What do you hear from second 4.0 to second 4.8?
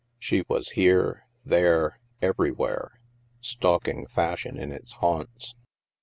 Fashion in